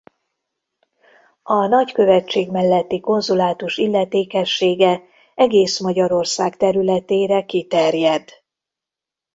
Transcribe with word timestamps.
A 1.43 1.65
nagykövetség 1.67 2.49
melletti 2.51 2.99
konzulátus 2.99 3.77
illetékessége 3.77 5.01
egész 5.35 5.79
Magyarország 5.79 6.57
területére 6.57 7.45
kiterjed. 7.45 8.23